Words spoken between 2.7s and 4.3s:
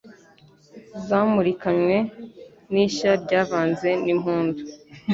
n' ishyaRyavanze n'